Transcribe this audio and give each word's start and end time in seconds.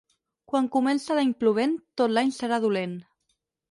Quan 0.51 0.69
comença 0.77 1.19
l'any 1.21 1.35
plovent, 1.43 1.79
tot 2.03 2.19
l'any 2.19 2.37
serà 2.43 2.63
dolent. 2.69 3.01